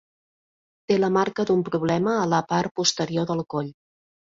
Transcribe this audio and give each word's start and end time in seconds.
Té 0.91 0.97
la 1.01 1.09
marca 1.17 1.45
d'un 1.51 1.61
problema 1.69 2.17
a 2.23 2.25
la 2.33 2.41
part 2.55 2.77
posterior 2.83 3.31
del 3.35 3.47
coll. 3.57 3.73